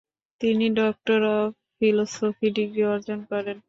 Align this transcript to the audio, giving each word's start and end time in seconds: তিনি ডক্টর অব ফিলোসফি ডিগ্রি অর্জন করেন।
তিনি 0.41 0.65
ডক্টর 0.79 1.19
অব 1.35 1.49
ফিলোসফি 1.77 2.47
ডিগ্রি 2.57 2.83
অর্জন 2.93 3.19
করেন। 3.31 3.57